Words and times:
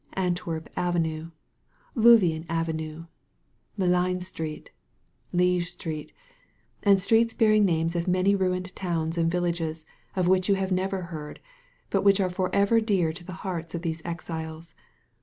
"Antwerp 0.13 0.67
Avenue," 0.75 1.29
"Louvain 1.93 2.43
Avenue," 2.49 3.05
"Malines 3.77 4.25
Street," 4.25 4.71
"LiSge 5.31 5.65
Street," 5.71 6.11
and 6.81 6.99
streets 6.99 7.35
bearing 7.35 7.67
the 7.67 7.71
names 7.71 7.95
of 7.95 8.07
many 8.07 8.33
ruined 8.33 8.75
towns 8.75 9.15
and 9.15 9.29
villages 9.29 9.85
of 10.15 10.27
which 10.27 10.49
you 10.49 10.55
have 10.55 10.71
never 10.71 11.03
heard, 11.03 11.39
but 11.91 12.01
which 12.03 12.19
are 12.19 12.31
forever 12.31 12.81
dear 12.81 13.13
to 13.13 13.23
the 13.23 13.33
hearts 13.45 13.75
of 13.75 13.83
these 13.83 14.01
exiles. 14.03 14.73